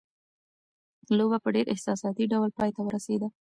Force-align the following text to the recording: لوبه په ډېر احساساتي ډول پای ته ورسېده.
لوبه 1.17 1.37
په 1.43 1.49
ډېر 1.55 1.65
احساساتي 1.73 2.25
ډول 2.31 2.49
پای 2.57 2.69
ته 2.75 2.81
ورسېده. 2.83 3.27